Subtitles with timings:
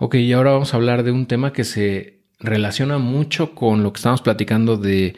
[0.00, 3.92] Ok, y ahora vamos a hablar de un tema que se relaciona mucho con lo
[3.92, 5.16] que estamos platicando de,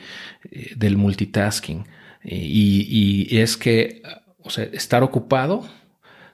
[0.50, 1.84] eh, del multitasking.
[2.24, 4.02] Y, y, es que,
[4.42, 5.66] o sea, estar ocupado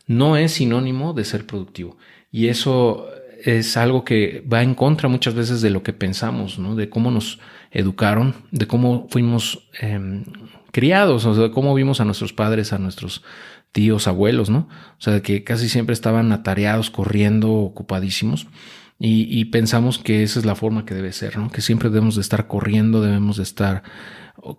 [0.07, 1.97] no es sinónimo de ser productivo.
[2.31, 3.09] Y eso
[3.45, 6.77] es algo que va en contra muchas veces de lo que pensamos, ¿no?
[6.77, 7.41] De cómo nos
[7.73, 10.25] educaron, de cómo fuimos em,
[10.71, 13.23] criados, o sea, de cómo vimos a nuestros padres, a nuestros
[13.77, 14.69] tíos, abuelos, ¿no?
[14.99, 18.47] O sea, que casi siempre estaban atareados, corriendo, ocupadísimos.
[18.99, 21.51] Y, pensamos que esa es la forma que debe ser, ¿no?
[21.51, 23.83] Que siempre debemos de estar corriendo, debemos de estar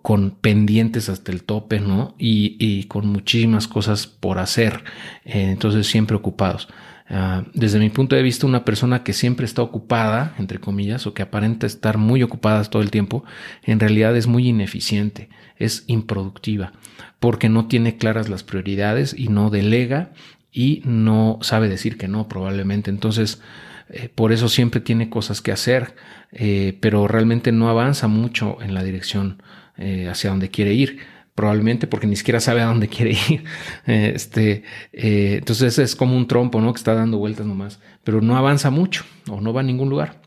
[0.02, 2.14] con pendientes hasta el tope, ¿no?
[2.16, 4.84] Y, con muchísimas cosas por hacer.
[5.24, 6.68] Eh, entonces, siempre ocupados.
[7.10, 11.14] Ah, desde mi punto de vista, una persona que siempre está ocupada, entre comillas, o
[11.14, 13.24] que aparenta estar muy ocupada todo el tiempo,
[13.62, 16.72] en realidad es muy ineficiente, es improductiva,
[17.18, 20.10] porque no tiene claras las prioridades y no delega
[20.52, 22.90] y no sabe decir que no, probablemente.
[22.90, 23.40] Entonces,
[23.88, 25.94] eh, por eso siempre tiene cosas que hacer,
[26.32, 29.42] eh, pero realmente no avanza mucho en la dirección
[29.78, 30.98] eh, hacia donde quiere ir
[31.38, 33.44] probablemente porque ni siquiera sabe a dónde quiere ir.
[33.86, 36.72] Este, eh, entonces es como un trompo, ¿no?
[36.72, 40.20] Que está dando vueltas nomás, pero no avanza mucho o no va a ningún lugar.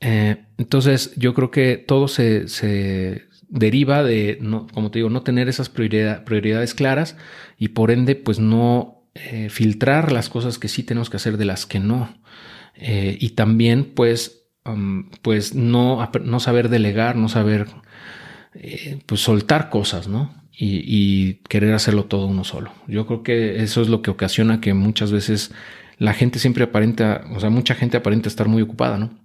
[0.00, 5.48] Eh, entonces yo creo que todo se, deriva de, no, como te digo, no tener
[5.48, 7.16] esas prioridades claras
[7.56, 11.44] y por ende, pues no eh, filtrar las cosas que sí tenemos que hacer de
[11.44, 12.12] las que no.
[12.76, 14.48] y también, pues,
[15.22, 17.68] pues no, no saber delegar, no saber
[18.54, 20.34] eh, pues soltar cosas, ¿no?
[20.54, 22.72] Y, querer hacerlo todo uno solo.
[22.86, 25.50] Yo creo que eso es lo que ocasiona que muchas veces
[25.98, 29.22] la gente siempre aparenta, o sea, mucha gente aparenta estar muy ocupada, ¿no?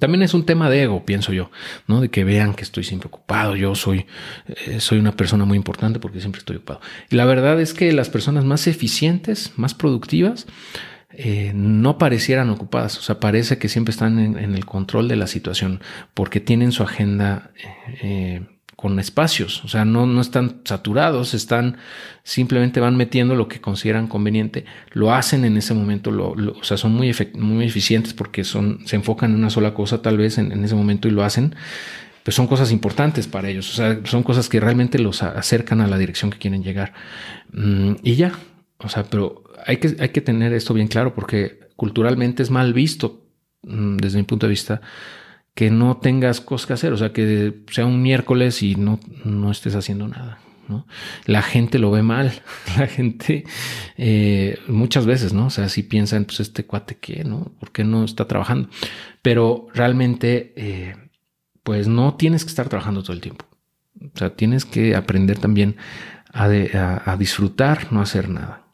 [0.00, 1.50] también es un tema de ego, pienso yo,
[1.86, 2.00] ¿no?
[2.00, 4.06] De que vean que estoy siempre ocupado, yo soy,
[4.48, 6.80] eh, soy una persona muy importante porque siempre estoy ocupado.
[7.08, 10.48] Y la verdad es que las personas más eficientes, más productivas,
[11.18, 12.98] eh, no parecieran ocupadas.
[12.98, 15.80] O sea, parece que siempre están en, el control de la situación
[16.12, 17.50] porque tienen su agenda
[18.02, 18.42] eh,
[18.76, 19.64] con espacios.
[19.64, 21.78] O sea, no, no están saturados, están
[22.22, 24.66] simplemente van metiendo lo que consideran conveniente.
[24.92, 29.30] Lo hacen en ese momento, lo, o sea, son muy, eficientes porque son, se enfocan
[29.30, 31.54] en una sola cosa tal vez en, ese momento y lo hacen
[32.22, 35.86] pues son cosas importantes para ellos, o sea, son cosas que realmente los acercan a
[35.86, 36.92] la dirección que quieren llegar.
[37.52, 38.32] Mm, y ya,
[38.78, 43.26] o sea, pero hay que, tener esto bien claro porque culturalmente es mal visto,
[43.62, 44.80] mm, desde mi punto de vista,
[45.54, 49.50] que no tengas cosas que hacer, o sea, que sea un miércoles y no, no
[49.50, 50.38] estés haciendo nada.
[50.68, 50.86] ¿no?
[51.26, 52.42] La gente lo ve mal,
[52.78, 53.44] la gente
[53.96, 55.46] eh, muchas veces, ¿no?
[55.46, 57.52] O sea, si piensan, pues este cuate qué, ¿no?
[57.60, 58.68] ¿Por qué no está trabajando?
[59.22, 60.96] Pero realmente, eh,
[61.62, 63.46] pues no tienes que estar trabajando todo el tiempo.
[64.02, 65.76] O sea, tienes que aprender también
[66.32, 68.65] a disfrutar, no hacer nada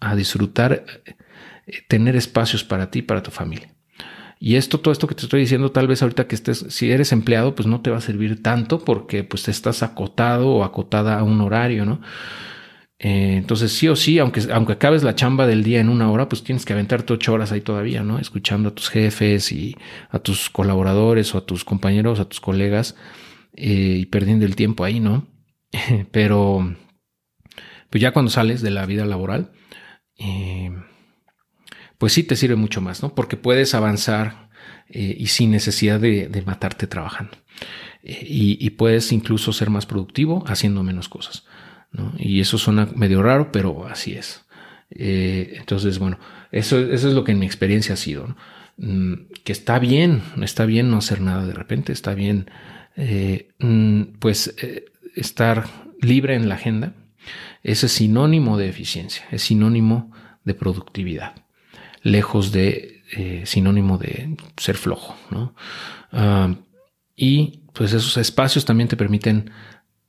[0.00, 0.84] a disfrutar,
[1.66, 3.74] eh, tener espacios para ti, para tu familia.
[4.40, 7.12] Y esto, todo esto que te estoy diciendo, tal vez ahorita que estés, si eres
[7.12, 11.18] empleado, pues no te va a servir tanto porque pues te estás acotado o acotada
[11.18, 12.00] a un horario, ¿no?
[13.00, 16.28] Eh, entonces sí o sí, aunque, aunque acabes la chamba del día en una hora,
[16.28, 18.18] pues tienes que aventarte ocho horas ahí todavía, ¿no?
[18.18, 19.76] Escuchando a tus jefes y
[20.10, 22.96] a tus colaboradores o a tus compañeros, a tus colegas
[23.54, 25.26] eh, y perdiendo el tiempo ahí, ¿no?
[26.12, 26.76] Pero
[27.90, 29.52] pues ya cuando sales de la vida laboral,
[30.18, 30.70] eh,
[31.96, 33.14] pues sí te sirve mucho más, ¿no?
[33.14, 34.50] Porque puedes avanzar
[34.88, 37.32] eh, y sin necesidad de, matarte trabajando.
[38.02, 41.44] Eh, y, puedes incluso ser más productivo haciendo menos cosas.
[41.92, 42.12] ¿no?
[42.18, 44.44] Y eso suena medio raro, pero así es.
[44.90, 46.18] entonces, bueno,
[46.52, 48.36] eso, es lo que en mi experiencia ha sido.
[48.76, 49.14] Mm,
[49.44, 52.50] que está bien, está bien no hacer nada de repente, está bien,
[53.58, 54.54] mm, pues,
[55.16, 55.66] estar
[56.00, 56.94] libre en la agenda
[57.62, 60.12] ese es sinónimo de eficiencia, es sinónimo
[60.44, 61.34] de productividad,
[62.02, 65.16] lejos de eh, sinónimo de ser flojo.
[65.30, 65.54] ¿no?
[66.12, 66.54] Ah,
[67.16, 69.50] y pues esos espacios también te permiten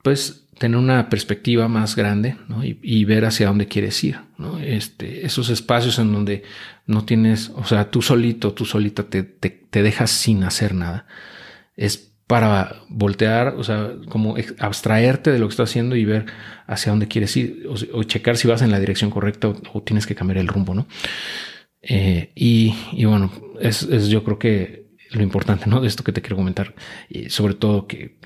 [0.04, 4.20] pues tener una perspectiva más grande y, ver hacia dónde quieres ir.
[4.38, 4.60] ¿no?
[4.60, 6.44] Este, esos espacios en donde
[6.86, 11.08] no tienes, o sea, tú solito, tú solita te, te dejas sin hacer nada.
[11.78, 16.28] Es para voltear, o sea, como abstraerte de lo que estás haciendo y ver
[16.68, 20.14] hacia dónde quieres ir o, checar si vas en la dirección correcta o, tienes que
[20.14, 20.86] cambiar el rumbo, ¿no?
[21.82, 25.82] Eh, y, bueno, es, yo creo que lo importante, ¿no?
[25.82, 26.76] De esto que te quiero comentar,
[27.10, 28.20] y sobre todo que,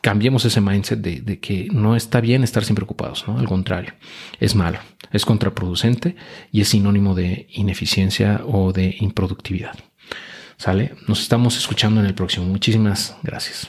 [0.00, 3.40] cambiemos ese mindset de, de, que no está bien estar siempre ocupados, ¿no?
[3.40, 3.94] Al contrario,
[4.38, 4.78] es malo,
[5.10, 6.14] es contraproducente
[6.52, 9.76] y es sinónimo de ineficiencia o de improductividad.
[10.62, 10.94] ¿Sale?
[11.08, 12.46] Nos estamos escuchando en el próximo.
[12.46, 13.68] Muchísimas gracias.